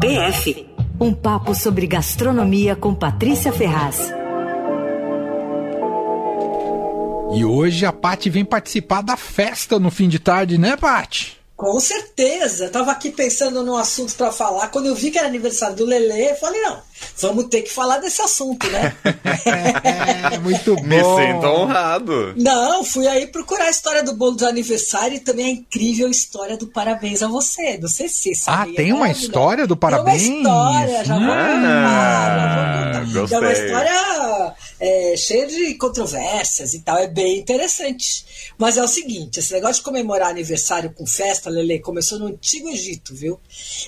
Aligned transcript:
PF 0.00 0.66
um 1.00 1.12
papo 1.12 1.54
sobre 1.54 1.86
gastronomia 1.86 2.76
com 2.76 2.94
Patrícia 2.94 3.52
Ferraz. 3.52 4.12
E 7.34 7.44
hoje 7.44 7.84
a 7.84 7.92
Pati 7.92 8.30
vem 8.30 8.44
participar 8.44 9.02
da 9.02 9.16
festa 9.16 9.78
no 9.78 9.90
fim 9.90 10.08
de 10.08 10.18
tarde, 10.18 10.56
né, 10.56 10.76
Pati? 10.76 11.36
Com 11.56 11.80
certeza. 11.80 12.68
Tava 12.68 12.92
aqui 12.92 13.10
pensando 13.10 13.62
no 13.62 13.76
assunto 13.76 14.14
para 14.14 14.30
falar. 14.30 14.68
Quando 14.68 14.86
eu 14.86 14.94
vi 14.94 15.10
que 15.10 15.18
era 15.18 15.26
aniversário 15.26 15.74
do 15.74 15.86
Lele, 15.86 16.30
eu 16.30 16.36
falei, 16.36 16.60
não, 16.60 16.78
vamos 17.18 17.46
ter 17.46 17.62
que 17.62 17.72
falar 17.72 17.96
desse 17.96 18.20
assunto, 18.20 18.68
né? 18.68 18.94
é, 20.32 20.38
muito 20.38 20.76
bom. 20.76 20.82
Me 20.82 21.02
sinto 21.02 21.46
honrado. 21.46 22.34
Não, 22.36 22.84
fui 22.84 23.08
aí 23.08 23.26
procurar 23.26 23.64
a 23.64 23.70
história 23.70 24.02
do 24.02 24.12
bolo 24.14 24.36
de 24.36 24.44
aniversário 24.44 25.16
e 25.16 25.20
também 25.20 25.46
a 25.46 25.50
incrível 25.50 26.10
história 26.10 26.58
do 26.58 26.66
parabéns 26.66 27.22
a 27.22 27.26
você, 27.26 27.78
do 27.78 27.88
CC, 27.88 28.34
sabe? 28.34 28.72
Ah, 28.72 28.76
tem 28.76 28.92
uma 28.92 29.10
história 29.10 29.66
do 29.66 29.76
parabéns? 29.76 30.24
Tem 30.24 30.46
uma 30.46 30.82
história, 30.82 31.04
já 31.06 31.18
vou 31.18 31.32
ah, 31.32 31.36
contar, 31.36 33.04
já 33.06 33.20
vou 33.20 33.22
contar. 33.22 33.34
É 33.34 33.38
uma 33.38 33.52
história 33.52 34.54
é, 34.78 35.16
cheia 35.16 35.46
de 35.46 35.74
controvérsias 35.74 36.74
e 36.74 36.80
tal, 36.80 36.98
é 36.98 37.06
bem 37.06 37.38
interessante. 37.38 38.24
Mas 38.58 38.76
é 38.76 38.82
o 38.82 38.88
seguinte, 38.88 39.38
esse 39.38 39.52
negócio 39.52 39.76
de 39.76 39.82
comemorar 39.82 40.30
aniversário 40.30 40.92
com 40.92 41.06
festa, 41.06 41.50
Lele, 41.50 41.78
começou 41.80 42.18
no 42.18 42.26
Antigo 42.26 42.68
Egito, 42.68 43.14
viu? 43.14 43.40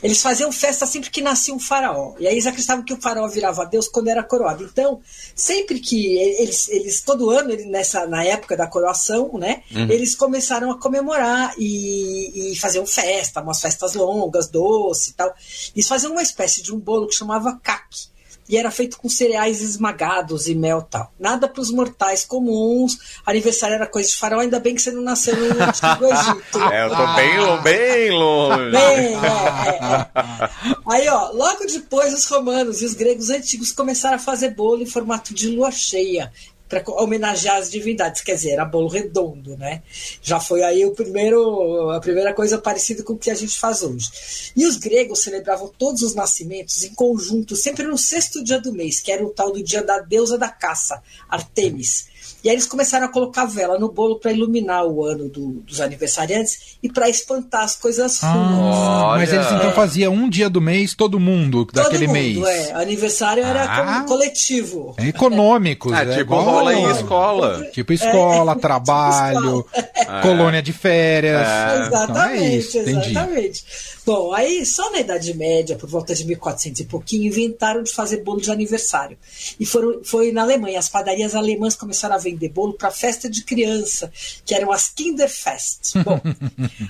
Eles 0.03 0.23
faziam 0.23 0.51
festa 0.51 0.87
sempre 0.87 1.11
que 1.11 1.21
nascia 1.21 1.55
um 1.55 1.59
faraó. 1.59 2.15
E 2.19 2.27
aí 2.27 2.35
eles 2.35 2.47
acreditavam 2.47 2.85
que 2.85 2.93
o 2.93 3.01
faraó 3.01 3.29
virava 3.29 3.67
Deus 3.67 3.89
quando 3.89 4.09
era 4.09 4.23
coroado. 4.23 4.65
Então, 4.65 5.01
sempre 5.35 5.81
que 5.81 6.17
eles, 6.17 6.69
eles 6.69 7.03
todo 7.03 7.31
ano, 7.31 7.55
nessa, 7.67 8.07
na 8.07 8.25
época 8.25 8.57
da 8.57 8.67
coroação, 8.67 9.33
né, 9.39 9.63
uhum. 9.75 9.91
eles 9.91 10.15
começaram 10.15 10.71
a 10.71 10.79
comemorar 10.79 11.55
e, 11.59 12.53
e 12.53 12.57
faziam 12.57 12.87
festa, 12.87 13.41
umas 13.41 13.61
festas 13.61 13.95
longas, 13.95 14.49
doce 14.49 15.11
e 15.11 15.13
tal. 15.15 15.35
Eles 15.75 15.87
faziam 15.87 16.13
uma 16.13 16.23
espécie 16.23 16.63
de 16.63 16.75
um 16.75 16.79
bolo 16.79 17.07
que 17.07 17.15
chamava 17.15 17.59
caque 17.63 18.18
e 18.49 18.57
era 18.57 18.71
feito 18.71 18.99
com 18.99 19.09
cereais 19.09 19.61
esmagados 19.61 20.49
e 20.49 20.55
mel 20.55 20.83
tal. 20.83 21.13
Nada 21.19 21.47
para 21.47 21.61
os 21.61 21.71
mortais 21.71 22.25
comuns. 22.25 23.21
Aniversário 23.27 23.75
era 23.75 23.87
coisa 23.87 24.09
de 24.09 24.17
faraó, 24.17 24.41
ainda 24.41 24.59
bem 24.59 24.75
que 24.75 24.83
você 24.83 24.91
não 24.91 25.03
nasceu 25.03 25.37
no 25.37 25.63
Antigo 25.63 26.05
Egito. 26.13 26.63
É, 26.73 26.85
eu 26.85 26.91
tô 26.91 27.07
bem, 27.15 27.63
bem 27.63 28.11
longe. 28.11 28.71
Bem, 28.71 29.15
é, 29.15 29.29
é, 29.69 29.81
é. 29.83 30.49
Aí, 30.91 31.09
ó, 31.09 31.31
logo 31.33 31.67
depois 31.67 32.15
os 32.15 32.27
romanos 32.27 32.81
e 32.81 32.87
os 32.87 32.95
gregos 32.95 33.31
antigos 33.31 33.73
começaram 33.73 34.17
a 34.17 34.21
fazer 34.21 34.51
bolo 34.51 34.83
em 34.83 34.87
formato 34.87 35.35
de 35.35 35.49
lua 35.49 35.71
cheia 35.71 36.33
para 36.69 36.83
homenagear 36.87 37.57
as 37.57 37.71
divindades, 37.71 38.21
quer 38.21 38.35
dizer, 38.35 38.51
era 38.51 38.65
bolo 38.65 38.89
redondo, 38.89 39.57
né? 39.57 39.83
Já 40.23 40.39
foi 40.39 40.63
aí 40.63 40.85
o 40.85 40.93
primeiro, 40.93 41.91
a 41.91 42.01
primeira 42.01 42.35
coisa 42.35 42.59
parecida 42.59 43.03
com 43.03 43.15
o 43.15 43.19
que 43.19 43.31
a 43.31 43.35
gente 43.35 43.59
faz 43.59 43.83
hoje. 43.83 44.53
E 44.55 44.67
os 44.67 44.77
gregos 44.77 45.23
celebravam 45.23 45.73
todos 45.79 46.03
os 46.03 46.15
nascimentos 46.15 46.83
em 46.85 46.95
conjunto, 46.95 47.57
sempre 47.57 47.87
no 47.87 47.97
sexto 47.97 48.45
dia 48.45 48.61
do 48.61 48.73
mês, 48.73 49.01
que 49.01 49.11
era 49.11 49.25
o 49.25 49.31
tal 49.31 49.53
do 49.53 49.63
dia 49.63 49.83
da 49.83 49.99
deusa 49.99 50.37
da 50.37 50.49
caça, 50.49 51.03
Artemis. 51.29 52.07
E 52.43 52.49
aí 52.49 52.55
eles 52.55 52.67
começaram 52.67 53.07
a 53.07 53.09
colocar 53.09 53.45
vela 53.45 53.79
no 53.79 53.91
bolo 53.91 54.19
para 54.19 54.33
iluminar 54.33 54.87
o 54.87 55.05
ano 55.05 55.29
do, 55.29 55.61
dos 55.61 55.81
aniversariantes 55.81 56.79
e 56.83 56.89
para 56.89 57.09
espantar 57.09 57.65
as 57.65 57.77
coisas 57.77 58.23
ah, 58.23 58.33
ruins. 58.33 59.19
mas 59.19 59.33
eles 59.33 59.47
então 59.47 59.73
faziam 59.73 60.13
um 60.13 60.29
dia 60.29 60.49
do 60.49 60.61
mês, 60.61 60.95
todo 60.95 61.19
mundo 61.19 61.65
todo 61.65 61.75
daquele 61.75 62.07
mundo, 62.07 62.15
mês. 62.15 62.69
É, 62.69 62.73
aniversário 62.73 63.45
era 63.45 63.65
ah, 63.65 64.05
coletivo. 64.05 64.95
É 64.97 65.09
econômico. 65.09 65.89
É, 65.99 66.03
é 66.03 66.07
tipo 66.07 66.21
igual, 66.21 66.43
rola 66.43 66.75
em 66.75 66.91
escola. 66.93 67.67
Tipo 67.73 67.93
escola, 67.93 68.53
é, 68.57 68.57
trabalho, 68.57 69.63
tipo 69.63 70.01
escola. 70.01 70.23
colônia 70.23 70.63
de 70.63 70.73
férias. 70.73 71.47
É. 71.47 71.87
Exatamente, 71.87 72.09
então 72.09 72.25
é 72.25 72.57
isso, 72.57 72.79
exatamente. 72.79 73.65
Bom, 74.09 74.33
aí 74.33 74.65
só 74.65 74.91
na 74.91 75.01
Idade 75.01 75.35
Média, 75.35 75.77
por 75.77 75.87
volta 75.87 76.15
de 76.15 76.25
1400 76.25 76.81
e 76.81 76.85
pouquinho, 76.87 77.27
inventaram 77.27 77.83
de 77.83 77.93
fazer 77.93 78.23
bolo 78.23 78.41
de 78.41 78.51
aniversário. 78.51 79.19
E 79.61 79.67
foram, 79.67 80.03
foi 80.03 80.33
na 80.33 80.43
Alemanha. 80.43 80.79
As 80.79 80.89
padarias 80.89 81.35
alemãs 81.35 81.77
começaram 81.77 82.15
a 82.15 82.18
vender 82.19 82.49
bolo 82.49 82.75
para 82.75 82.91
festa 82.91 83.29
de 83.29 83.43
criança, 83.43 84.11
que 84.45 84.55
eram 84.55 84.73
as 84.73 84.89
Kinderfest. 84.89 85.99
Bom, 86.05 86.21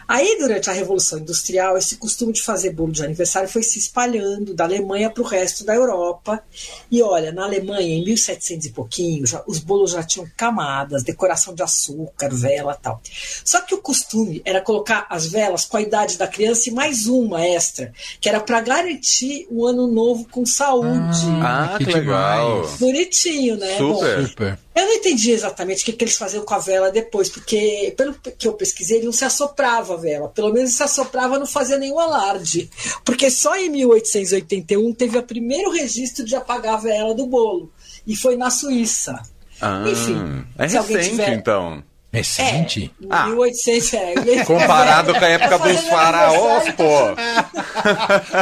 aí 0.07 0.37
durante 0.39 0.71
a 0.71 0.73
Revolução 0.73 1.19
Industrial, 1.19 1.77
esse 1.77 1.97
costume 1.97 2.33
de 2.33 2.43
fazer 2.43 2.71
bolo 2.71 2.93
de 2.93 3.05
aniversário 3.05 3.49
foi 3.49 3.63
se 3.63 3.79
espalhando 3.79 4.55
da 4.55 4.65
Alemanha 4.65 5.11
para 5.11 5.23
o 5.23 5.27
resto 5.27 5.65
da 5.65 5.75
Europa. 5.75 6.43
E 6.91 7.03
olha, 7.03 7.33
na 7.33 7.45
Alemanha, 7.45 7.97
em 7.97 8.05
1700 8.05 8.67
e 8.67 8.71
pouquinho, 8.71 9.27
já, 9.27 9.43
os 9.47 9.59
bolos 9.59 9.93
já 9.93 10.03
tinham 10.03 10.29
camadas, 10.37 11.03
decoração 11.03 11.55
de 11.55 11.63
açúcar, 11.63 12.29
vela 12.31 12.75
tal. 12.75 13.01
Só 13.45 13.61
que 13.61 13.75
o 13.75 13.79
costume 13.79 14.43
era 14.45 14.61
colocar 14.61 15.07
as 15.11 15.27
velas 15.27 15.65
com 15.65 15.77
a 15.77 15.83
idade 15.83 16.17
da 16.17 16.27
criança 16.27 16.69
e 16.69 16.73
mais 16.73 17.07
uma 17.07 17.45
extra, 17.47 17.93
que 18.21 18.29
era 18.29 18.41
para 18.41 18.61
garantir 18.61 19.47
um 19.51 19.67
ano 19.67 19.87
novo 19.87 20.27
com 20.31 20.45
saúde. 20.47 21.27
Ah, 21.43 21.77
que, 21.79 21.85
que 21.85 21.93
legal. 21.93 22.69
Bonitinho, 22.79 23.57
né? 23.57 23.77
Super. 23.77 24.23
Bom, 24.23 24.29
Super. 24.29 24.59
Eu 24.79 24.87
não 24.87 24.93
entendi 24.93 25.33
exatamente 25.33 25.83
o 25.83 25.85
que, 25.85 25.93
que, 25.93 26.05
eles 26.05 26.17
faziam 26.17 26.45
com 26.45 26.55
a 26.55 26.61
vela 26.61 26.89
depois, 26.89 27.29
porque 27.29 27.93
pelo 27.97 28.15
que 28.15 28.47
eu 28.47 28.53
pesquisei, 28.53 29.03
não 29.03 29.11
se 29.11 29.25
assoprava 29.25 29.95
a 29.95 29.97
vela. 29.97 30.29
Pelo 30.29 30.53
menos 30.53 30.73
se 30.73 30.83
assoprava, 30.85 31.37
não 31.37 31.47
fazia 31.47 31.77
nenhum 31.77 31.99
alarde. 31.99 32.71
Porque 33.05 33.29
só 33.29 33.57
em 33.57 33.69
1881 33.71 34.95
teve 34.95 35.19
o 35.19 35.23
primeiro 35.25 35.73
registro 35.73 36.25
de 36.25 36.37
apagar 36.37 36.75
a 36.75 36.77
vela 36.77 37.13
do 37.13 37.27
bolo. 37.27 37.73
E 38.07 38.15
foi 38.15 38.37
na 38.37 38.51
Suíça. 38.51 39.21
Ah, 39.61 39.83
Enfim. 39.85 40.47
É 40.57 40.67
recente, 40.67 41.11
tiver... 41.11 41.33
então. 41.33 41.83
Recente? 42.11 42.91
É, 43.03 43.07
ah. 43.11 43.27
1800, 43.27 43.95
é. 43.95 44.45
Comparado 44.47 45.15
com 45.15 45.25
a 45.25 45.29
época 45.29 45.55
é 45.55 45.59
dos 45.73 45.89
faraós, 45.89 46.73
pô. 46.73 46.85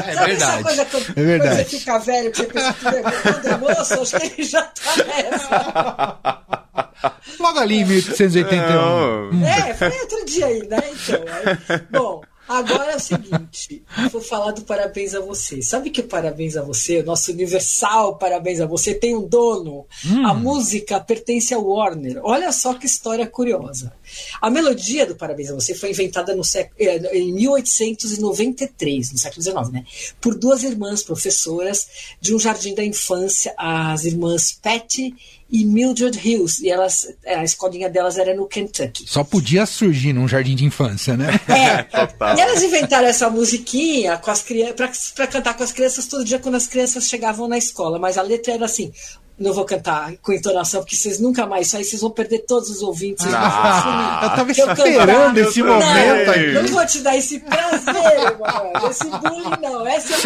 É 0.06 0.25
verdade. 0.27 0.62
Coisa 0.62 0.84
que, 0.84 0.97
é 0.97 1.25
verdade. 1.25 1.56
Quando 1.56 1.71
você 1.71 1.78
fica 1.78 1.99
velho, 1.99 2.31
que 2.31 2.38
você 2.38 2.47
pensa 2.47 2.72
que 2.72 3.22
quando 3.22 3.47
é 3.47 3.56
moço, 3.56 3.94
acho 3.94 4.21
que 4.21 4.26
ele 4.26 4.43
já 4.44 4.62
tá 4.62 4.97
nessa. 5.05 6.41
Logo 7.38 7.59
ali 7.59 7.81
em 7.81 7.84
1881. 7.84 9.47
É, 9.47 9.75
foi 9.75 10.00
outro 10.00 10.25
dia 10.25 10.47
aí, 10.47 10.66
né? 10.69 10.78
Então, 10.91 11.25
aí, 11.69 11.81
bom. 11.91 12.22
Agora 12.48 12.92
é 12.92 12.96
o 12.96 13.00
seguinte, 13.00 13.82
vou 14.10 14.20
falar 14.20 14.52
do 14.52 14.62
parabéns 14.62 15.14
a 15.14 15.20
você. 15.20 15.60
Sabe 15.62 15.90
que 15.90 16.02
parabéns 16.02 16.56
a 16.56 16.62
você, 16.62 17.02
nosso 17.02 17.32
universal 17.32 18.16
parabéns 18.16 18.60
a 18.60 18.66
você, 18.66 18.94
tem 18.94 19.16
um 19.16 19.26
dono. 19.26 19.86
Hum. 20.04 20.26
A 20.26 20.34
música 20.34 21.00
pertence 21.00 21.52
ao 21.52 21.64
Warner. 21.64 22.20
Olha 22.22 22.52
só 22.52 22.74
que 22.74 22.86
história 22.86 23.26
curiosa. 23.26 23.92
A 24.41 24.50
melodia 24.50 25.06
do 25.06 25.15
Parabéns 25.15 25.50
a 25.50 25.55
Você 25.55 25.75
foi 25.75 25.91
inventada 25.91 26.34
no 26.34 26.44
século, 26.44 26.75
eh, 26.78 27.19
em 27.19 27.33
1893, 27.33 29.12
no 29.12 29.19
século 29.19 29.43
XIX, 29.43 29.71
né? 29.72 29.84
Por 30.21 30.34
duas 30.34 30.62
irmãs 30.62 31.03
professoras 31.03 31.87
de 32.21 32.34
um 32.34 32.39
jardim 32.39 32.75
da 32.75 32.84
infância, 32.84 33.55
as 33.56 34.05
irmãs 34.05 34.53
Patty 34.53 35.15
e 35.50 35.65
Mildred 35.65 36.19
Hills. 36.19 36.62
E 36.65 36.71
elas, 36.71 37.15
a 37.25 37.44
escolinha 37.44 37.89
delas 37.89 38.19
era 38.19 38.34
no 38.34 38.47
Kentucky. 38.47 39.05
Só 39.06 39.22
podia 39.22 39.65
surgir 39.67 40.12
num 40.12 40.27
jardim 40.27 40.56
de 40.56 40.65
infância, 40.65 41.17
né? 41.17 41.28
É. 41.56 42.37
e 42.37 42.41
elas 42.41 42.62
inventaram 42.62 43.06
essa 43.09 43.31
musiquinha 43.31 44.17
com 44.19 44.31
as 44.31 44.44
para 45.15 45.27
cantar 45.27 45.55
com 45.55 45.62
as 45.62 45.73
crianças 45.73 46.06
todo 46.06 46.25
dia 46.25 46.38
quando 46.38 46.55
as 46.55 46.67
crianças 46.67 47.09
chegavam 47.09 47.49
na 47.49 47.56
escola. 47.56 47.99
Mas 47.99 48.19
a 48.19 48.23
letra 48.23 48.55
era 48.55 48.65
assim: 48.65 48.93
não 49.38 49.52
vou 49.52 49.64
cantar 49.66 50.16
com 50.22 50.32
entonação, 50.32 50.80
porque 50.80 50.97
vocês 50.97 51.20
nunca 51.20 51.47
mais. 51.47 51.66
Isso 51.66 51.76
aí 51.76 51.84
vocês 51.84 52.00
vão 52.00 52.10
perder 52.10 52.41
todos 52.41 52.70
os 52.70 52.82
ouvintes. 52.82 53.26
Ah, 53.28 54.20
eu 54.22 54.30
tava 54.30 54.50
esperando 54.50 55.38
esse 55.38 55.62
momento 55.62 56.30
aí. 56.30 56.54
Não 56.54 56.66
vou 56.66 56.86
te 56.86 57.00
dar 57.00 57.16
esse 57.16 57.38
prazer, 57.41 58.38
mano. 58.38 58.91
Esse 58.91 59.04
bullying, 59.04 59.60
não. 59.60 59.86
Essa 59.86 60.14
eu 60.14 60.20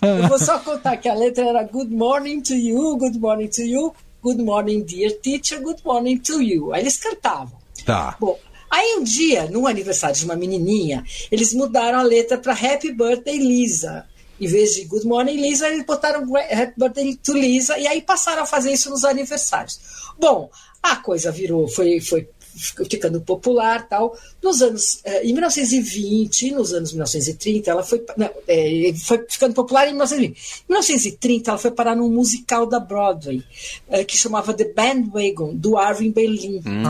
vou 0.00 0.22
Eu 0.22 0.28
vou 0.28 0.38
só 0.38 0.58
contar 0.58 0.96
que 0.96 1.08
a 1.08 1.14
letra 1.14 1.44
era 1.44 1.62
Good 1.62 1.94
morning 1.94 2.40
to 2.40 2.54
you, 2.54 2.96
good 2.96 3.18
morning 3.18 3.48
to 3.48 3.62
you, 3.62 3.94
good 4.22 4.42
morning, 4.42 4.82
dear 4.82 5.12
teacher, 5.20 5.60
good 5.60 5.82
morning 5.84 6.16
to 6.18 6.40
you. 6.40 6.72
Aí 6.72 6.82
eles 6.82 6.96
cantavam. 6.96 7.52
Tá. 7.84 8.16
Bom, 8.18 8.38
Aí 8.68 8.96
um 8.98 9.04
dia, 9.04 9.48
no 9.48 9.66
aniversário 9.66 10.16
de 10.16 10.24
uma 10.24 10.34
menininha, 10.34 11.04
eles 11.30 11.54
mudaram 11.54 12.00
a 12.00 12.02
letra 12.02 12.36
para 12.36 12.52
Happy 12.52 12.92
Birthday 12.92 13.38
Lisa 13.38 14.04
em 14.40 14.46
vez 14.46 14.74
de 14.74 14.84
Good 14.84 15.06
Morning 15.06 15.36
Lisa, 15.36 15.68
eles 15.68 15.84
botaram 15.84 16.22
Happy 16.36 16.74
Birthday 16.76 17.16
to 17.16 17.32
Lisa 17.32 17.78
e 17.78 17.86
aí 17.86 18.02
passaram 18.02 18.42
a 18.42 18.46
fazer 18.46 18.72
isso 18.72 18.90
nos 18.90 19.04
aniversários. 19.04 19.80
Bom, 20.18 20.50
a 20.82 20.96
coisa 20.96 21.32
virou, 21.32 21.68
foi, 21.68 22.00
foi 22.00 22.28
ficando 22.56 23.20
popular 23.20 23.86
tal. 23.88 24.16
Nos 24.42 24.62
anos, 24.62 25.00
eh, 25.04 25.26
em 25.26 25.32
1920, 25.32 26.52
nos 26.52 26.72
anos 26.72 26.92
1930, 26.92 27.70
ela 27.70 27.82
foi, 27.82 28.04
não, 28.16 28.30
é, 28.48 28.92
foi 29.04 29.24
ficando 29.28 29.54
popular 29.54 29.86
em 29.86 29.90
1920. 29.90 30.36
Em 30.36 30.72
1930, 30.72 31.50
ela 31.50 31.58
foi 31.58 31.70
parar 31.70 31.94
num 31.94 32.08
musical 32.08 32.66
da 32.66 32.80
Broadway, 32.80 33.42
é, 33.88 34.04
que 34.04 34.16
chamava 34.16 34.54
The 34.54 34.72
Bandwagon, 34.72 35.54
do 35.54 35.76
Arvin 35.76 36.10
Berlin. 36.10 36.62
Hum. 36.66 36.82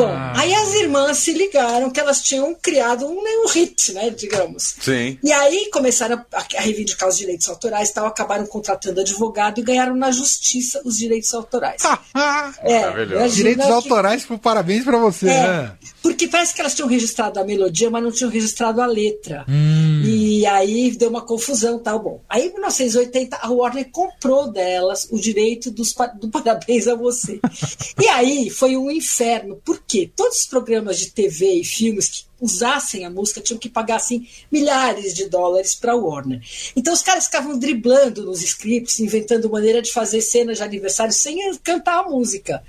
Bom, 0.00 0.16
aí 0.34 0.54
as 0.54 0.72
irmãs 0.76 1.18
se 1.18 1.32
ligaram 1.32 1.90
que 1.90 2.00
elas 2.00 2.22
tinham 2.22 2.54
criado 2.54 3.06
um, 3.06 3.20
um 3.20 3.48
hit, 3.48 3.92
né, 3.92 4.08
digamos. 4.08 4.76
Sim. 4.80 5.18
E 5.22 5.30
aí 5.30 5.68
começaram 5.70 6.24
a, 6.32 6.38
a 6.38 6.60
reivindicar 6.60 7.06
os 7.06 7.18
direitos 7.18 7.46
autorais 7.50 7.90
e 7.90 7.94
tal, 7.94 8.06
acabaram 8.06 8.46
contratando 8.46 9.00
advogado 9.02 9.60
e 9.60 9.62
ganharam 9.62 9.94
na 9.94 10.10
justiça 10.10 10.80
os 10.86 10.96
direitos 10.96 11.34
autorais. 11.34 11.82
é, 12.64 13.28
direitos 13.28 13.66
que... 13.66 13.72
autorais, 13.72 14.24
por 14.24 14.38
parabéns 14.38 14.84
para 14.84 14.96
você, 14.96 15.28
é, 15.28 15.42
né? 15.42 15.72
Porque 16.02 16.26
parece 16.28 16.54
que 16.54 16.62
elas 16.62 16.74
tinham 16.74 16.88
registrado 16.88 17.38
a 17.38 17.44
melodia, 17.44 17.90
mas 17.90 18.02
não 18.02 18.10
tinham 18.10 18.30
registrado 18.30 18.80
a 18.80 18.86
letra. 18.86 19.44
Hum. 19.46 19.69
E 20.04 20.46
aí 20.46 20.90
deu 20.96 21.10
uma 21.10 21.22
confusão 21.22 21.78
tal. 21.78 22.00
Bom, 22.00 22.20
aí 22.28 22.46
em 22.46 22.52
1980 22.52 23.38
a 23.40 23.50
Warner 23.50 23.90
comprou 23.90 24.50
delas 24.50 25.08
o 25.10 25.18
direito 25.18 25.70
dos, 25.70 25.94
do 26.18 26.28
Parabéns 26.30 26.86
a 26.88 26.94
Você. 26.94 27.40
e 28.00 28.08
aí 28.08 28.50
foi 28.50 28.76
um 28.76 28.90
inferno. 28.90 29.56
Por 29.64 29.82
quê? 29.86 30.10
Todos 30.14 30.40
os 30.40 30.46
programas 30.46 30.98
de 30.98 31.10
TV 31.10 31.54
e 31.54 31.64
filmes 31.64 32.08
que 32.08 32.24
usassem 32.40 33.04
a 33.04 33.10
música 33.10 33.40
tinham 33.40 33.58
que 33.58 33.68
pagar 33.68 33.96
assim 33.96 34.26
milhares 34.50 35.14
de 35.14 35.28
dólares 35.28 35.74
para 35.74 35.92
a 35.92 35.96
Warner. 35.96 36.40
Então 36.74 36.92
os 36.92 37.02
caras 37.02 37.26
ficavam 37.26 37.58
driblando 37.58 38.24
nos 38.24 38.42
scripts, 38.42 39.00
inventando 39.00 39.50
maneira 39.50 39.82
de 39.82 39.92
fazer 39.92 40.20
cenas 40.20 40.58
de 40.58 40.62
aniversário 40.62 41.12
sem 41.12 41.38
cantar 41.58 42.00
a 42.00 42.08
música. 42.08 42.62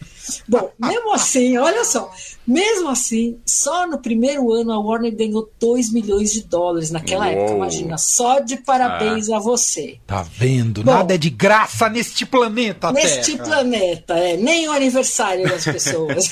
Bom, 0.47 0.71
mesmo 0.79 1.13
assim, 1.13 1.57
olha 1.57 1.83
só, 1.83 2.11
mesmo 2.45 2.89
assim, 2.89 3.39
só 3.45 3.87
no 3.87 3.99
primeiro 3.99 4.51
ano 4.51 4.71
a 4.71 4.79
Warner 4.79 5.15
ganhou 5.15 5.49
2 5.59 5.91
milhões 5.91 6.31
de 6.31 6.43
dólares 6.43 6.91
naquela 6.91 7.25
Uou. 7.25 7.33
época, 7.33 7.53
imagina, 7.53 7.97
só 7.97 8.39
de 8.39 8.57
parabéns 8.57 9.29
ah. 9.29 9.37
a 9.37 9.39
você. 9.39 9.97
Tá 10.05 10.23
vendo? 10.23 10.83
Bom, 10.83 10.91
Nada 10.91 11.15
é 11.15 11.17
de 11.17 11.29
graça 11.29 11.89
neste 11.89 12.25
planeta, 12.25 12.91
Neste 12.91 13.37
terra. 13.37 13.45
planeta, 13.45 14.13
é, 14.15 14.37
nem 14.37 14.67
o 14.67 14.71
aniversário 14.71 15.47
das 15.47 15.63
pessoas. 15.63 16.29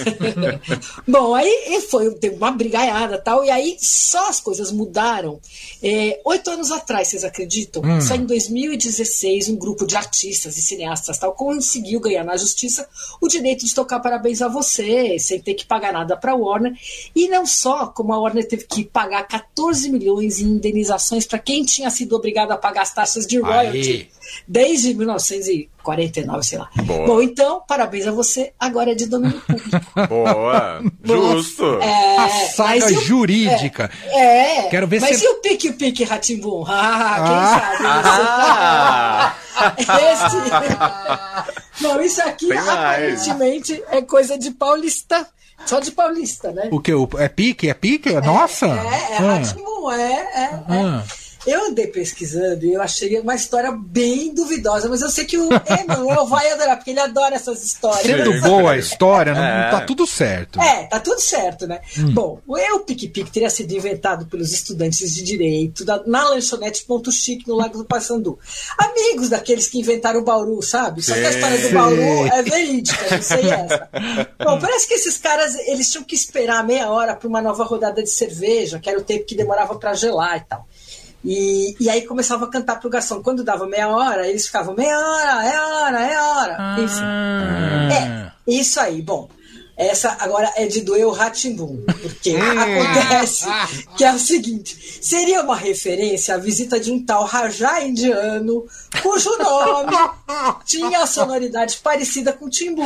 Bom, 1.07 1.35
aí 1.35 1.81
foi 1.89 2.13
teve 2.15 2.35
uma 2.35 2.51
brigaiada, 2.51 3.17
tá? 3.17 3.28
Tal. 3.29 3.45
E 3.45 3.51
aí 3.51 3.77
só 3.79 4.27
as 4.27 4.39
coisas 4.39 4.71
mudaram. 4.71 5.39
É, 5.83 6.19
oito 6.25 6.49
anos 6.49 6.71
atrás, 6.71 7.07
vocês 7.09 7.23
acreditam? 7.23 7.83
Hum. 7.83 8.01
Só 8.01 8.15
em 8.15 8.25
2016, 8.25 9.49
um 9.49 9.55
grupo 9.55 9.85
de 9.85 9.95
artistas 9.95 10.57
e 10.57 10.61
cineastas 10.61 11.17
tal 11.19 11.33
conseguiu 11.33 11.99
ganhar 11.99 12.23
na 12.23 12.35
justiça 12.35 12.87
o 13.21 13.27
direito 13.27 13.65
de 13.65 13.73
tocar 13.73 13.99
Parabéns 13.99 14.41
a 14.41 14.47
Você, 14.47 15.19
sem 15.19 15.39
ter 15.39 15.53
que 15.53 15.65
pagar 15.65 15.93
nada 15.93 16.17
para 16.17 16.31
a 16.31 16.35
Warner. 16.35 16.73
E 17.15 17.27
não 17.27 17.45
só, 17.45 17.87
como 17.87 18.13
a 18.13 18.19
Warner 18.19 18.47
teve 18.47 18.65
que 18.65 18.83
pagar 18.83 19.23
14 19.27 19.89
milhões 19.89 20.39
em 20.39 20.45
indenizações 20.45 21.25
para 21.25 21.37
quem 21.37 21.63
tinha 21.63 21.89
sido 21.89 22.15
obrigado 22.15 22.51
a 22.51 22.57
pagar 22.57 22.81
as 22.81 22.93
taxas 22.93 23.27
de 23.27 23.39
royalty. 23.39 23.77
Aí 23.77 24.18
desde 24.47 24.93
1949, 24.93 26.43
sei 26.43 26.57
lá. 26.57 26.69
Boa. 26.83 27.05
Bom, 27.05 27.21
então, 27.21 27.61
parabéns 27.67 28.07
a 28.07 28.11
você, 28.11 28.53
agora 28.59 28.91
é 28.91 28.95
de 28.95 29.05
domínio 29.05 29.41
público. 29.41 29.79
Boa, 30.09 30.81
justo. 31.03 31.79
É, 31.81 32.17
a 32.17 32.29
saga 32.29 32.93
jurídica. 32.93 33.91
É, 34.05 34.59
é, 34.59 34.69
Quero 34.69 34.87
ver 34.87 35.01
mas 35.01 35.17
se... 35.17 35.25
e 35.25 35.27
o 35.27 35.35
pique-pique 35.35 36.03
Ratimbum? 36.03 36.65
Ah, 36.69 37.15
quem 37.25 37.35
ah. 37.35 37.59
sabe? 37.59 37.85
Ah. 37.85 39.35
Esse... 40.13 41.83
Não, 41.83 42.01
isso 42.01 42.21
aqui 42.21 42.47
Tem 42.47 42.57
aparentemente 42.57 43.73
mais. 43.73 43.93
é 43.93 44.01
coisa 44.01 44.37
de 44.37 44.51
paulista. 44.51 45.27
Só 45.65 45.79
de 45.79 45.91
paulista, 45.91 46.51
né? 46.51 46.69
O 46.71 46.79
que? 46.79 46.91
É 47.17 47.27
pique? 47.27 47.69
É 47.69 47.73
pique? 47.73 48.11
Nossa! 48.21 48.65
É, 48.65 48.69
é, 48.69 48.73
é 48.73 49.17
ah. 49.17 49.33
Ratimbum, 49.35 49.91
é, 49.91 50.13
é, 50.13 50.63
ah. 50.67 51.03
é. 51.05 51.28
Eu 51.45 51.67
andei 51.67 51.87
pesquisando 51.87 52.65
e 52.65 52.73
eu 52.73 52.81
achei 52.81 53.19
uma 53.19 53.35
história 53.35 53.71
bem 53.71 54.33
duvidosa, 54.33 54.89
mas 54.89 55.01
eu 55.01 55.09
sei 55.09 55.25
que 55.25 55.37
o 55.37 55.49
Emanuel 55.67 56.25
vai 56.25 56.51
adorar, 56.51 56.75
porque 56.77 56.91
ele 56.91 56.99
adora 56.99 57.35
essas 57.35 57.63
histórias. 57.63 58.03
Sendo 58.03 58.41
boa 58.41 58.71
a 58.71 58.77
história, 58.77 59.33
não, 59.33 59.43
é. 59.43 59.71
tá 59.71 59.81
tudo 59.81 60.05
certo. 60.05 60.61
É, 60.61 60.85
tá 60.85 60.99
tudo 60.99 61.19
certo, 61.19 61.65
né? 61.67 61.79
Hum. 61.97 62.13
Bom, 62.13 62.41
o 62.47 62.57
Eu 62.57 62.81
Pique-Pique 62.81 63.31
teria 63.31 63.49
sido 63.49 63.71
inventado 63.71 64.25
pelos 64.25 64.51
estudantes 64.51 65.13
de 65.13 65.23
Direito 65.23 65.85
da, 65.85 66.01
na 66.05 66.29
lanchonete 66.29 66.83
Ponto 66.83 67.11
Chique, 67.11 67.47
no 67.47 67.55
Lago 67.55 67.77
do 67.77 67.85
Passandu. 67.85 68.37
Amigos 68.77 69.29
daqueles 69.29 69.67
que 69.67 69.79
inventaram 69.79 70.19
o 70.19 70.23
Bauru, 70.23 70.61
sabe? 70.61 71.01
Só 71.01 71.13
que 71.13 71.25
a 71.25 71.29
história 71.29 71.57
do 71.59 71.73
Bauru 71.73 72.27
é 72.27 72.43
verídica, 72.43 73.15
não 73.15 73.21
sei 73.21 73.49
essa. 73.49 73.89
Bom, 74.43 74.59
parece 74.59 74.87
que 74.87 74.93
esses 74.93 75.17
caras, 75.17 75.55
eles 75.67 75.89
tinham 75.89 76.03
que 76.03 76.15
esperar 76.15 76.65
meia 76.65 76.89
hora 76.89 77.15
para 77.15 77.27
uma 77.27 77.41
nova 77.41 77.63
rodada 77.63 78.01
de 78.03 78.09
cerveja, 78.09 78.79
que 78.79 78.89
era 78.89 78.99
o 78.99 79.03
tempo 79.03 79.25
que 79.25 79.35
demorava 79.35 79.75
para 79.75 79.93
gelar 79.93 80.37
e 80.37 80.41
tal. 80.41 80.67
E, 81.23 81.75
e 81.79 81.89
aí 81.89 82.03
começava 82.03 82.45
a 82.45 82.49
cantar 82.49 82.79
pro 82.79 82.89
garçom. 82.89 83.21
Quando 83.21 83.43
dava 83.43 83.67
meia 83.67 83.89
hora, 83.89 84.27
eles 84.27 84.45
ficavam 84.45 84.75
meia 84.75 84.97
hora, 84.97 85.45
é 85.45 85.61
hora, 85.61 85.99
é 86.01 86.21
hora. 86.21 86.57
Ah. 86.59 86.77
Enfim. 86.79 87.93
É, 87.93 88.31
isso 88.47 88.79
aí. 88.79 89.01
Bom, 89.01 89.29
essa 89.79 90.17
agora 90.19 90.51
é 90.57 90.67
de 90.67 90.81
doer 90.81 91.07
o 91.07 91.11
Ratimbum, 91.11 91.85
porque 92.01 92.35
acontece 92.35 93.45
que 93.95 94.03
é 94.03 94.11
o 94.11 94.19
seguinte: 94.19 94.99
seria 95.01 95.41
uma 95.41 95.55
referência 95.55 96.35
à 96.35 96.37
visita 96.37 96.77
de 96.77 96.91
um 96.91 97.05
tal 97.05 97.23
Rajá 97.23 97.81
indiano, 97.81 98.65
cujo 99.01 99.29
nome 99.37 99.95
tinha 100.65 101.03
a 101.03 101.07
sonoridade 101.07 101.77
parecida 101.77 102.33
com 102.33 102.49
Timbum. 102.49 102.85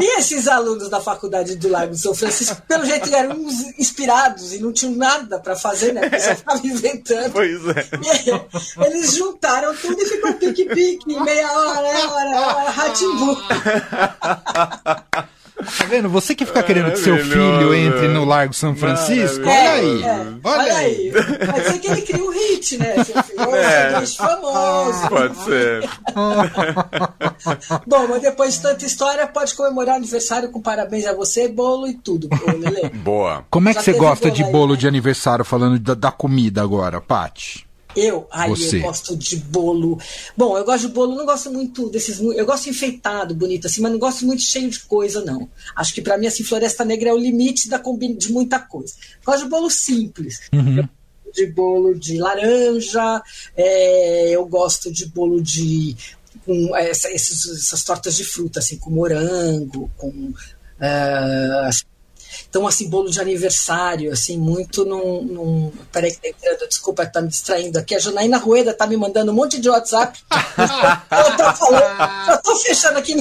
E 0.00 0.18
esses 0.18 0.46
alunos 0.46 0.88
da 0.88 1.00
faculdade 1.00 1.56
do 1.56 1.68
Lago 1.68 1.92
de 1.92 2.00
São 2.00 2.14
Francisco, 2.14 2.60
pelo 2.68 2.84
jeito, 2.84 3.14
eram 3.14 3.36
inspirados 3.78 4.52
e 4.52 4.58
não 4.58 4.72
tinham 4.72 4.94
nada 4.94 5.38
para 5.38 5.56
fazer, 5.56 5.92
né? 5.92 6.02
Porque 6.02 6.20
só 6.20 6.32
estavam 6.32 6.64
inventando. 6.64 7.32
Pois 7.32 7.60
é. 7.68 8.86
Eles 8.86 9.14
juntaram 9.14 9.74
tudo 9.74 10.00
e 10.00 10.06
ficou 10.06 10.34
pique-pique, 10.34 11.20
meia 11.20 11.52
hora, 11.52 12.10
hora, 12.10 12.40
hora, 12.40 12.70
Ratimbum. 12.70 13.36
Tá 15.58 15.84
vendo? 15.86 16.08
Você 16.08 16.34
que 16.34 16.46
fica 16.46 16.62
querendo 16.62 16.92
que 16.92 16.98
seu 16.98 17.16
filho 17.18 17.74
entre 17.74 18.08
no 18.08 18.24
Largo 18.24 18.54
São 18.54 18.76
Francisco, 18.76 19.42
olha 19.42 19.50
é, 19.50 19.68
aí. 19.68 20.02
É, 20.02 20.10
olha, 20.44 20.62
olha 20.62 20.76
aí. 20.76 21.12
Pode 21.12 21.64
ser 21.64 21.78
que 21.78 21.88
ele 21.88 22.02
crie 22.02 22.22
um 22.22 22.30
hit, 22.30 22.78
né? 22.78 23.04
Seu 23.04 23.22
filho 23.24 23.56
é. 23.56 24.06
famoso. 24.06 25.08
Pode 25.10 25.36
ser. 25.44 25.88
Bom, 27.86 28.06
mas 28.08 28.22
depois 28.22 28.54
de 28.54 28.62
tanta 28.62 28.84
história, 28.84 29.26
pode 29.26 29.54
comemorar 29.54 29.96
aniversário 29.96 30.50
com 30.50 30.60
parabéns 30.60 31.06
a 31.06 31.14
você, 31.14 31.48
bolo 31.48 31.86
e 31.86 31.94
tudo, 31.94 32.28
Lele. 32.46 32.88
Boa. 32.90 33.44
Como 33.50 33.68
é 33.68 33.74
que 33.74 33.82
você 33.82 33.92
gosta 33.92 34.30
de 34.30 34.44
bolo 34.44 34.72
aí, 34.72 34.78
de 34.78 34.88
aniversário, 34.88 35.44
falando 35.44 35.78
da, 35.78 35.94
da 35.94 36.10
comida 36.10 36.62
agora, 36.62 37.00
Paty? 37.00 37.67
Eu, 37.98 38.28
aí 38.30 38.52
eu 38.52 38.80
gosto 38.82 39.16
de 39.16 39.36
bolo. 39.36 39.98
Bom, 40.36 40.56
eu 40.56 40.64
gosto 40.64 40.86
de 40.86 40.94
bolo, 40.94 41.16
não 41.16 41.26
gosto 41.26 41.50
muito 41.50 41.90
desses. 41.90 42.20
Eu 42.20 42.46
gosto 42.46 42.68
enfeitado, 42.68 43.34
bonito, 43.34 43.66
assim, 43.66 43.80
mas 43.80 43.90
não 43.90 43.98
gosto 43.98 44.24
muito 44.24 44.42
cheio 44.42 44.70
de 44.70 44.80
coisa, 44.80 45.24
não. 45.24 45.48
Acho 45.74 45.92
que 45.92 46.00
para 46.00 46.16
mim, 46.16 46.26
assim, 46.26 46.44
Floresta 46.44 46.84
Negra 46.84 47.10
é 47.10 47.12
o 47.12 47.18
limite 47.18 47.68
da 47.68 47.78
combina 47.78 48.14
de 48.14 48.32
muita 48.32 48.58
coisa. 48.60 48.94
Gosto 49.24 49.44
de 49.44 49.50
bolo 49.50 49.70
simples. 49.70 50.40
Uhum. 50.52 50.88
De 51.34 51.46
bolo 51.46 51.94
de 51.94 52.18
laranja, 52.18 53.22
é, 53.56 54.30
eu 54.30 54.46
gosto 54.46 54.92
de 54.92 55.06
bolo 55.06 55.42
de. 55.42 55.96
com 56.46 56.76
essa, 56.76 57.10
esses, 57.10 57.46
essas 57.48 57.84
tortas 57.84 58.16
de 58.16 58.24
fruta, 58.24 58.60
assim, 58.60 58.78
com 58.78 58.90
morango, 58.90 59.90
com. 59.96 60.08
Uh, 60.08 61.68
então, 62.48 62.66
assim, 62.66 62.88
bolo 62.88 63.10
de 63.10 63.20
aniversário, 63.20 64.12
assim, 64.12 64.38
muito 64.38 64.84
num. 64.84 65.22
num... 65.22 65.72
Peraí 65.92 66.10
que 66.10 66.20
tá 66.20 66.28
entrando, 66.28 66.68
desculpa, 66.68 67.06
tá 67.06 67.20
me 67.20 67.28
distraindo 67.28 67.78
aqui. 67.78 67.94
A 67.94 67.98
Janaína 67.98 68.38
Rueda 68.38 68.72
tá 68.72 68.86
me 68.86 68.96
mandando 68.96 69.32
um 69.32 69.34
monte 69.34 69.60
de 69.60 69.68
WhatsApp. 69.68 70.18
eu 70.30 71.36
tô 71.36 71.52
falando, 71.54 72.30
eu 72.30 72.42
tô 72.42 72.56
fechando 72.56 72.98
aqui. 72.98 73.14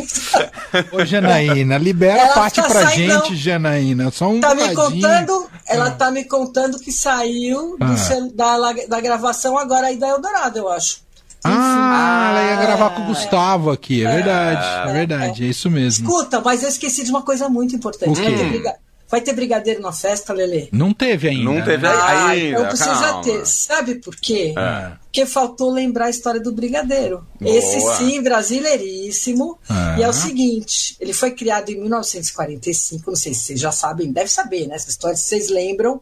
Ô, 0.91 1.03
Janaína, 1.05 1.77
libera 1.77 2.21
ela 2.21 2.31
a 2.31 2.33
parte 2.33 2.61
tá 2.61 2.67
pra 2.67 2.87
saindo, 2.87 3.13
gente, 3.13 3.35
Janaína. 3.35 4.11
Só 4.11 4.29
um 4.29 4.39
tá 4.39 4.55
me 4.55 4.73
contando, 4.73 5.49
Ela 5.65 5.87
ah. 5.87 5.91
tá 5.91 6.11
me 6.11 6.23
contando 6.23 6.79
que 6.79 6.91
saiu 6.91 7.75
ah. 7.79 7.97
cel, 7.97 8.31
da, 8.33 8.73
da 8.87 9.01
gravação 9.01 9.57
agora 9.57 9.87
aí 9.87 9.97
da 9.97 10.07
Eldorado, 10.07 10.57
eu 10.57 10.69
acho. 10.69 11.07
Ah, 11.43 12.29
ela 12.29 12.43
ia 12.43 12.55
gravar 12.55 12.89
com 12.91 13.03
o 13.03 13.05
Gustavo 13.05 13.71
aqui, 13.71 14.05
é, 14.05 14.11
verdade, 14.11 14.65
é, 14.65 14.89
é 14.89 14.93
verdade, 14.93 15.43
é, 15.43 15.47
é, 15.47 15.49
isso 15.49 15.69
mesmo. 15.69 16.05
Escuta, 16.05 16.41
mas 16.41 16.63
eu 16.63 16.69
esqueci 16.69 17.03
de 17.03 17.09
uma 17.09 17.21
coisa 17.21 17.47
muito 17.47 17.75
importante. 17.75 18.19
O 18.19 18.23
quê? 18.23 18.75
Vai 19.09 19.21
ter 19.21 19.33
brigadeiro 19.33 19.81
na 19.81 19.93
festa, 19.93 20.33
Lele? 20.33 20.67
Não 20.71 20.93
teve 20.93 21.29
ainda. 21.29 21.43
Não 21.43 21.63
teve 21.63 21.87
ah, 21.87 22.27
ainda. 22.27 22.45
Então 22.45 22.67
precisa 22.67 22.89
calma. 22.89 23.23
ter. 23.23 23.45
Sabe 23.45 23.95
por 23.95 24.15
quê? 24.17 24.53
É. 24.57 24.91
Porque 25.01 25.25
faltou 25.25 25.71
lembrar 25.71 26.05
a 26.05 26.09
história 26.09 26.41
do 26.41 26.51
brigadeiro. 26.51 27.25
Boa. 27.39 27.55
Esse 27.55 27.79
sim, 27.97 28.21
brasileiríssimo. 28.21 29.57
É. 29.69 29.99
E 29.99 30.03
é 30.03 30.09
o 30.09 30.13
seguinte: 30.13 30.97
ele 30.99 31.13
foi 31.13 31.31
criado 31.31 31.69
em 31.69 31.79
1945. 31.79 33.09
Não 33.09 33.15
sei 33.15 33.33
se 33.33 33.45
vocês 33.45 33.59
já 33.59 33.71
sabem, 33.71 34.11
deve 34.11 34.29
saber, 34.29 34.67
né? 34.67 34.75
Essa 34.75 34.89
história, 34.89 35.15
se 35.15 35.23
vocês 35.23 35.49
lembram. 35.49 36.01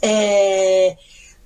É, 0.00 0.96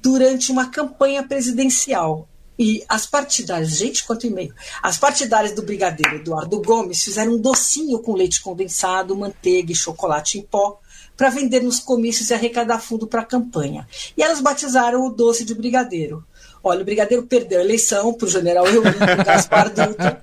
durante 0.01 0.51
uma 0.51 0.69
campanha 0.69 1.23
presidencial. 1.23 2.29
E 2.59 2.85
as 2.89 3.07
partidárias, 3.07 3.71
gente, 3.71 4.05
quanto 4.05 4.27
e-mail. 4.27 4.55
As 4.83 4.99
partidárias 4.99 5.55
do 5.55 5.63
Brigadeiro 5.63 6.17
Eduardo 6.17 6.61
Gomes 6.61 7.03
fizeram 7.03 7.33
um 7.33 7.41
docinho 7.41 7.99
com 8.01 8.15
leite 8.15 8.43
condensado, 8.43 9.17
manteiga 9.17 9.73
e 9.73 9.75
chocolate 9.75 10.39
em 10.39 10.43
pó 10.43 10.79
para 11.23 11.31
vender 11.31 11.63
nos 11.63 11.79
comícios 11.79 12.31
e 12.31 12.35
arrecadar 12.35 12.81
fundo 12.81 13.07
para 13.07 13.21
a 13.21 13.25
campanha. 13.25 13.87
E 14.17 14.23
elas 14.25 14.41
batizaram 14.41 15.07
o 15.07 15.09
doce 15.09 15.45
de 15.45 15.55
brigadeiro. 15.55 16.25
Olha, 16.65 16.83
o 16.83 16.85
brigadeiro 16.85 17.23
perdeu 17.23 17.61
a 17.61 17.63
eleição 17.63 18.13
para 18.13 18.27
o 18.27 18.29
general 18.29 18.67
Eurico 18.67 18.99
Gaspar 19.25 19.69
Dutra, 19.69 20.21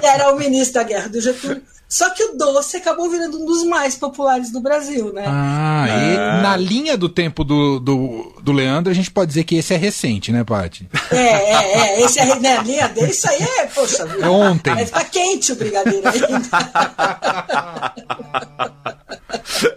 que 0.00 0.06
era 0.06 0.32
o 0.32 0.38
ministro 0.38 0.80
da 0.80 0.82
guerra 0.82 1.10
do 1.10 1.20
Getúlio. 1.20 1.62
Só 1.90 2.08
que 2.10 2.22
o 2.22 2.36
doce 2.36 2.76
acabou 2.76 3.10
virando 3.10 3.42
um 3.42 3.44
dos 3.44 3.64
mais 3.64 3.96
populares 3.96 4.52
do 4.52 4.60
Brasil, 4.60 5.12
né? 5.12 5.24
Ah, 5.26 5.86
e 5.88 6.16
ah. 6.16 6.40
na 6.40 6.56
linha 6.56 6.96
do 6.96 7.08
tempo 7.08 7.42
do, 7.42 7.80
do, 7.80 8.32
do, 8.40 8.52
Leandro, 8.52 8.92
a 8.92 8.94
gente 8.94 9.10
pode 9.10 9.26
dizer 9.30 9.42
que 9.42 9.56
esse 9.56 9.74
é 9.74 9.76
recente, 9.76 10.30
né, 10.30 10.44
Paty? 10.44 10.88
É, 11.10 11.16
é, 11.16 11.72
é. 11.78 12.00
Esse 12.00 12.20
é 12.20 12.36
né, 12.38 12.58
a 12.58 12.62
linha 12.62 12.88
dele, 12.88 13.10
isso 13.10 13.28
aí 13.28 13.42
é, 13.42 13.66
poxa 13.66 14.06
vida. 14.06 14.24
É 14.24 14.28
ontem. 14.28 14.72
Vai 14.72 14.86
ficar 14.86 15.04
quente 15.06 15.50
o 15.50 15.56
brigadeiro 15.56 16.08
ainda. 16.08 16.48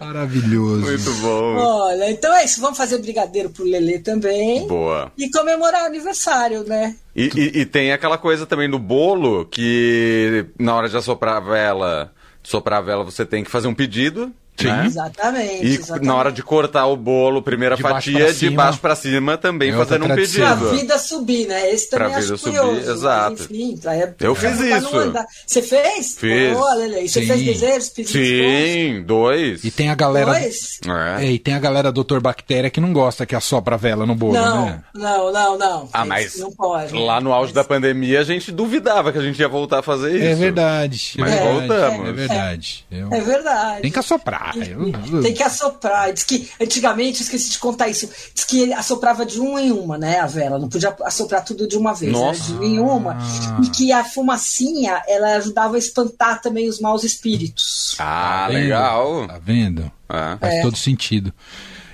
Maravilhoso. 0.00 0.82
Muito 0.82 1.12
bom. 1.14 1.56
Olha, 1.56 2.10
então 2.12 2.32
é 2.32 2.44
isso. 2.44 2.60
Vamos 2.60 2.78
fazer 2.78 2.98
brigadeiro 2.98 3.50
pro 3.50 3.64
Lelê 3.64 3.98
também. 3.98 4.68
Boa. 4.68 5.10
E 5.18 5.28
comemorar 5.30 5.82
o 5.82 5.86
aniversário, 5.86 6.62
né? 6.62 6.94
E, 7.14 7.30
e- 7.34 7.60
e 7.60 7.66
tem 7.66 7.92
aquela 7.92 8.18
coisa 8.18 8.44
também 8.46 8.68
do 8.68 8.78
bolo 8.78 9.44
que 9.46 10.46
na 10.58 10.74
hora 10.74 10.88
de 10.88 10.96
assoprar 10.96 11.36
a 11.36 11.40
vela, 11.40 12.12
soprar 12.42 12.78
a 12.80 12.82
vela, 12.82 13.04
você 13.04 13.24
tem 13.24 13.44
que 13.44 13.50
fazer 13.50 13.68
um 13.68 13.74
pedido. 13.74 14.32
Sim. 14.56 14.66
né? 14.68 14.86
Exatamente. 14.86 15.64
E 15.66 15.74
exatamente. 15.74 16.06
na 16.06 16.14
hora 16.14 16.32
de 16.32 16.42
cortar 16.42 16.86
o 16.86 16.96
bolo, 16.96 17.42
primeira 17.42 17.76
De 17.76 17.82
fatia, 17.82 18.32
de 18.32 18.50
baixo 18.50 18.78
pra 18.78 18.94
cima, 18.94 19.36
também 19.36 19.70
É 19.70 19.76
fazendo 19.76 20.04
um 20.04 20.08
tradição. 20.08 20.46
Pra 20.46 20.56
pedido. 20.56 20.76
vida 20.80 20.98
subir, 20.98 21.46
né? 21.48 21.70
Esse 21.72 21.90
também 21.90 22.08
Pra 22.08 22.18
acho 22.18 22.26
vida 22.26 22.38
subir, 22.38 22.58
curioso. 22.58 22.76
mas, 22.80 22.88
exato. 22.88 23.42
Enfim, 23.44 23.76
pra, 23.76 23.96
Eu 23.96 24.34
pra- 24.34 24.34
fiz 24.50 24.58
pra 24.58 24.78
isso. 24.78 25.12
Você 25.46 25.62
fez? 25.62 26.14
Fiz. 26.16 26.52
Boa, 26.56 26.74
Lele. 26.74 27.08
Você 27.08 27.20
Sim. 27.20 27.26
fez 27.26 27.42
desejos, 27.44 27.88
pedidos 27.90 28.12
Sim, 28.12 29.02
dois. 29.06 29.64
E 29.64 29.70
tem 29.70 29.90
a 29.90 29.94
galera. 29.94 30.32
Dois? 30.32 30.80
É, 31.18 31.24
e 31.26 31.38
tem 31.38 31.54
a 31.54 31.58
galera 31.58 31.90
Doutor 31.92 32.20
Bactéria 32.20 32.70
que 32.70 32.80
não 32.80 32.92
gosta 32.92 33.26
que 33.26 33.34
assopra 33.34 33.74
a 33.74 33.78
vela 33.78 34.06
no 34.06 34.14
bolo, 34.14 34.34
Não, 34.34 34.66
né? 34.66 34.80
não, 34.94 35.32
não, 35.32 35.58
não. 35.58 35.88
Ah, 35.92 36.04
mas 36.04 36.36
não 36.38 36.52
pode. 36.52 36.94
lá 36.94 37.20
no 37.20 37.32
auge 37.32 37.52
da 37.52 37.64
pandemia 37.64 38.20
a 38.20 38.24
gente 38.24 38.52
duvidava 38.52 39.12
que 39.12 39.18
a 39.18 39.22
gente 39.22 39.38
ia 39.40 39.48
voltar 39.48 39.80
a 39.80 39.82
fazer 39.82 40.14
isso. 40.14 40.24
É 40.26 40.34
verdade. 40.34 41.12
É 41.18 41.20
Mas 41.20 41.34
voltamos. 41.40 42.08
É 42.08 42.12
verdade. 42.12 42.86
Eu- 42.90 43.08
É 43.12 43.20
verdade. 43.20 43.82
Tem 43.82 43.90
que 43.90 43.98
assoprar. 43.98 44.43
Eu- 44.54 45.22
Tem 45.22 45.32
que 45.34 45.42
assoprar. 45.42 46.12
Diz 46.12 46.22
que 46.24 46.48
antigamente, 46.60 47.20
eu 47.20 47.24
esqueci 47.24 47.50
de 47.50 47.58
contar 47.58 47.88
isso. 47.88 48.08
Diz 48.34 48.44
que 48.44 48.60
ele 48.60 48.72
assoprava 48.72 49.24
de 49.24 49.38
uma 49.40 49.60
em 49.62 49.72
uma, 49.72 49.96
né? 49.96 50.18
A 50.20 50.26
vela. 50.26 50.58
Não 50.58 50.68
podia 50.68 50.94
assoprar 51.04 51.44
tudo 51.44 51.66
de 51.68 51.76
uma 51.76 51.94
vez. 51.94 52.12
Nossa. 52.12 52.52
Né? 52.54 52.60
De 52.60 52.66
em 52.66 52.78
uma. 52.78 53.16
E 53.64 53.68
que 53.70 53.92
a 53.92 54.04
fumacinha 54.04 55.02
ela 55.08 55.36
ajudava 55.36 55.76
a 55.76 55.78
espantar 55.78 56.40
também 56.42 56.68
os 56.68 56.80
maus 56.80 57.04
espíritos. 57.04 57.96
Ah, 57.98 58.44
Tá 58.46 58.52
legal. 58.52 59.26
Tá 59.28 59.38
vendo? 59.42 59.90
Ah. 60.08 60.36
Faz 60.40 60.54
É. 60.54 60.62
todo 60.62 60.76
sentido. 60.76 61.32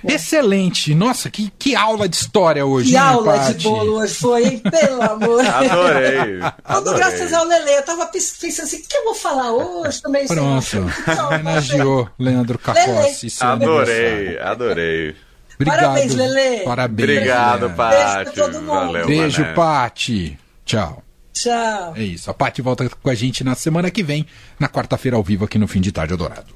Excelente! 0.03 0.93
Nossa, 0.95 1.29
que, 1.29 1.51
que 1.57 1.75
aula 1.75 2.07
de 2.07 2.15
história 2.15 2.65
hoje, 2.65 2.89
Que 2.89 2.95
hein, 2.95 3.01
aula 3.01 3.37
de 3.53 3.63
bolo 3.63 3.99
hoje 3.99 4.13
foi, 4.15 4.45
hein? 4.45 4.59
Pelo 4.59 5.01
amor. 5.01 5.45
Adorei. 5.45 6.39
Tudo 6.39 6.53
adorei. 6.65 6.99
graças 6.99 7.33
ao 7.33 7.45
Lele. 7.45 7.71
Eu 7.71 7.83
tava 7.83 8.05
pens- 8.07 8.37
pensando 8.39 8.65
assim, 8.65 8.77
o 8.77 8.87
que 8.87 8.97
eu 8.97 9.03
vou 9.03 9.15
falar 9.15 9.51
hoje 9.51 10.01
também? 10.01 10.25
lá. 10.27 10.35
Pronto. 10.35 10.91
Homenageou 11.27 12.09
Leandro 12.19 12.57
Cacossi. 12.59 13.29
seu 13.29 13.47
Adorei, 13.47 14.37
adorei. 14.39 15.15
Obrigado. 15.55 15.79
Parabéns, 15.81 16.15
Lelê. 16.15 16.59
Parabéns. 16.61 17.09
Obrigado, 17.09 17.59
Leandro. 17.67 17.77
Paty. 17.77 17.95
Beijo 17.95 18.23
pra 18.23 18.43
todo 18.43 18.53
mundo. 18.61 18.67
Valeu, 18.67 19.05
Beijo, 19.07 19.41
mané. 19.41 19.53
Pati. 19.53 20.39
Tchau. 20.65 21.03
Tchau. 21.33 21.93
É 21.95 22.03
isso. 22.03 22.29
A 22.29 22.33
Paty 22.33 22.61
volta 22.61 22.89
com 22.89 23.09
a 23.09 23.15
gente 23.15 23.43
na 23.43 23.55
semana 23.55 23.89
que 23.91 24.01
vem, 24.03 24.25
na 24.59 24.67
quarta-feira 24.67 25.15
ao 25.17 25.23
vivo 25.23 25.45
aqui 25.45 25.57
no 25.59 25.67
Fim 25.67 25.79
de 25.79 25.91
Tarde 25.91 26.15
Dourado. 26.15 26.53